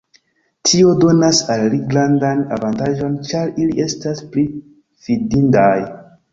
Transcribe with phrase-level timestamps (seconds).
[0.69, 4.49] Tio donas al ili grandan avantaĝon ĉar ili estas pli
[5.07, 5.71] fidindaj.